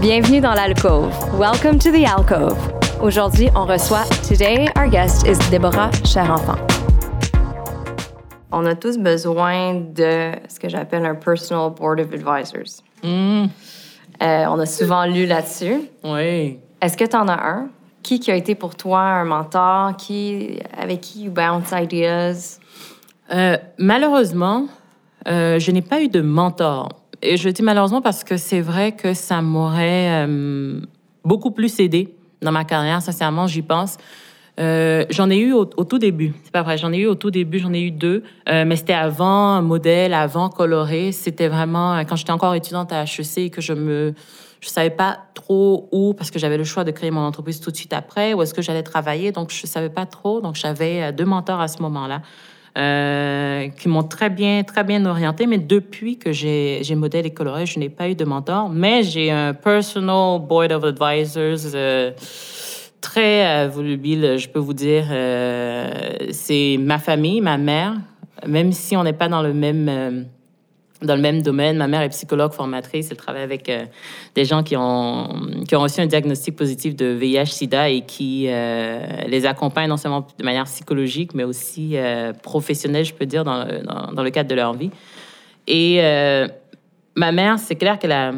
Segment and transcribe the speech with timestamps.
[0.00, 1.12] Bienvenue dans l'alcove.
[1.36, 2.56] Welcome to the alcove.
[3.02, 6.56] Aujourd'hui, on reçoit Today our guest is Deborah Cherenfant.
[8.52, 12.80] On a tous besoin de ce que j'appelle un personal board of advisors.
[13.02, 13.46] Mm.
[14.22, 15.90] Euh, on a souvent lu là-dessus.
[16.04, 16.60] Oui.
[16.80, 17.68] Est-ce que tu en as un?
[18.04, 19.96] Qui qui a été pour toi un mentor?
[19.96, 22.60] Qui, avec qui you bounce ideas?
[23.32, 24.68] Euh, malheureusement,
[25.26, 26.88] euh, je n'ai pas eu de mentor.
[27.22, 30.80] Et je dis malheureusement parce que c'est vrai que ça m'aurait euh,
[31.24, 33.02] beaucoup plus aidé dans ma carrière.
[33.02, 33.96] Sincèrement, j'y pense.
[34.60, 36.32] Euh, j'en ai eu au, tout début.
[36.44, 36.78] C'est pas vrai.
[36.78, 37.58] J'en ai eu au tout début.
[37.58, 38.22] J'en ai eu deux.
[38.48, 41.10] Euh, mais c'était avant modèle, avant coloré.
[41.12, 44.14] C'était vraiment quand j'étais encore étudiante à HEC et que je me,
[44.60, 47.72] je savais pas trop où parce que j'avais le choix de créer mon entreprise tout
[47.72, 48.32] de suite après.
[48.32, 50.40] Où est-ce que j'allais travailler Donc je savais pas trop.
[50.40, 52.22] Donc j'avais deux mentors à ce moment-là.
[52.78, 55.46] Qui m'ont très bien, très bien orienté.
[55.46, 58.68] Mais depuis que j'ai j'ai modèle et coloré, je n'ai pas eu de mentor.
[58.70, 62.12] Mais j'ai un personal board of advisors euh,
[63.00, 65.06] très euh, volubile, je peux vous dire.
[65.10, 65.90] Euh,
[66.30, 67.94] c'est ma famille, ma mère,
[68.46, 70.26] même si on n'est pas dans le même...
[71.02, 71.76] dans le même domaine.
[71.76, 73.08] Ma mère est psychologue formatrice.
[73.10, 73.84] Elle travaille avec euh,
[74.34, 75.28] des gens qui ont,
[75.66, 80.26] qui ont reçu un diagnostic positif de VIH-Sida et qui euh, les accompagnent non seulement
[80.36, 83.64] de manière psychologique, mais aussi euh, professionnelle, je peux dire, dans,
[84.12, 84.90] dans, le cadre de leur vie.
[85.66, 86.00] Et
[87.14, 88.32] ma mère, c'est clair qu'elle a,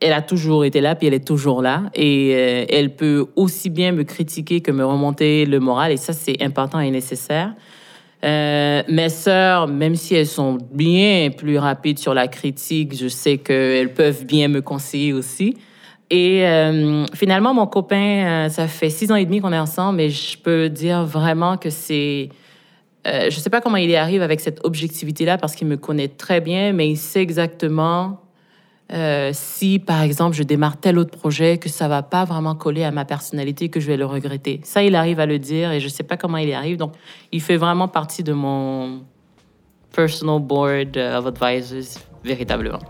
[0.00, 1.90] elle a toujours été là, puis elle est toujours là.
[1.94, 5.90] Et elle peut aussi bien me critiquer que me remonter le moral.
[5.90, 7.54] Et ça, c'est important et nécessaire.
[8.22, 13.38] Euh, mes sœurs, même si elles sont bien plus rapides sur la critique, je sais
[13.38, 15.56] qu'elles peuvent bien me conseiller aussi.
[16.10, 20.00] Et euh, finalement, mon copain, euh, ça fait six ans et demi qu'on est ensemble,
[20.00, 22.28] et je peux dire vraiment que c'est...
[23.06, 26.42] Je sais pas comment il y arrive avec cette objectivité-là, parce qu'il me connaît très
[26.42, 28.20] bien, mais il sait exactement
[28.92, 32.84] euh, si, par exemple, je démarre tel autre projet, que ça va pas vraiment coller
[32.84, 34.60] à ma personnalité, que je vais le regretter.
[34.64, 36.76] Ça, il arrive à le dire et je sais pas comment il y arrive.
[36.76, 36.94] Donc,
[37.32, 39.02] il fait vraiment partie de mon
[39.94, 42.80] personal board of advisors, véritablement.